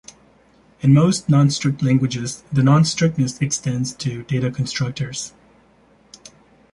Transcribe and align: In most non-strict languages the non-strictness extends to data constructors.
In 0.79 0.95
most 0.95 1.29
non-strict 1.29 1.83
languages 1.83 2.41
the 2.51 2.63
non-strictness 2.63 3.39
extends 3.39 3.93
to 3.97 4.23
data 4.23 4.49
constructors. 4.49 5.31